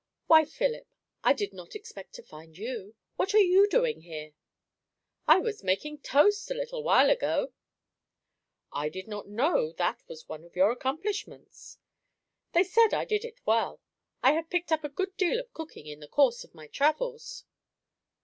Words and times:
"Why, 0.25 0.45
Philip, 0.45 0.87
I 1.23 1.33
did 1.33 1.53
not 1.53 1.75
expect 1.75 2.13
to 2.15 2.23
find 2.23 2.57
you. 2.57 2.95
What 3.17 3.35
are 3.35 3.39
you 3.43 3.69
doing 3.69 4.01
here?" 4.01 4.33
"I 5.27 5.37
was 5.37 5.63
making 5.63 5.99
toast 5.99 6.49
a 6.49 6.55
little 6.55 6.81
while 6.81 7.11
ago." 7.11 7.53
"I 8.73 8.89
did 8.89 9.07
not 9.07 9.27
know 9.27 9.71
that 9.73 10.01
was 10.07 10.27
one 10.27 10.43
of 10.43 10.55
your 10.55 10.71
accomplishments." 10.71 11.77
"They 12.53 12.63
said 12.63 12.95
I 12.95 13.05
did 13.05 13.23
it 13.23 13.45
well. 13.45 13.79
I 14.23 14.31
have 14.31 14.49
picked 14.49 14.71
up 14.71 14.83
a 14.83 14.89
good 14.89 15.15
deal 15.17 15.39
of 15.39 15.53
cooking 15.53 15.85
in 15.85 15.99
the 15.99 16.07
course 16.07 16.43
of 16.43 16.55
my 16.55 16.65
travels." 16.65 17.45